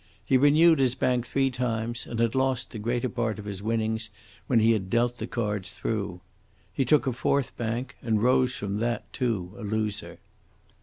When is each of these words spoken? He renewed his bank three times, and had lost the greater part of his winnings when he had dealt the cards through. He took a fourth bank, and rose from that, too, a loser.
He 0.25 0.35
renewed 0.35 0.79
his 0.79 0.95
bank 0.95 1.27
three 1.27 1.51
times, 1.51 2.07
and 2.07 2.19
had 2.19 2.33
lost 2.33 2.71
the 2.71 2.79
greater 2.79 3.07
part 3.07 3.37
of 3.37 3.45
his 3.45 3.61
winnings 3.61 4.09
when 4.47 4.57
he 4.59 4.71
had 4.71 4.89
dealt 4.89 5.17
the 5.17 5.27
cards 5.27 5.69
through. 5.73 6.21
He 6.73 6.85
took 6.85 7.05
a 7.05 7.13
fourth 7.13 7.55
bank, 7.55 7.95
and 8.01 8.23
rose 8.23 8.55
from 8.55 8.77
that, 8.77 9.13
too, 9.13 9.53
a 9.59 9.61
loser. 9.63 10.17